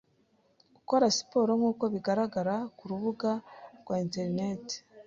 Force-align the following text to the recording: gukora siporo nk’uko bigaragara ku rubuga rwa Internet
gukora 0.75 1.05
siporo 1.17 1.51
nk’uko 1.59 1.83
bigaragara 1.93 2.55
ku 2.77 2.83
rubuga 2.91 3.31
rwa 3.81 3.95
Internet 4.05 4.65